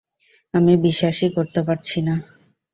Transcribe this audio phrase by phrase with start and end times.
[0.53, 2.15] আমি বিশ্বাসই করতে পারছি না।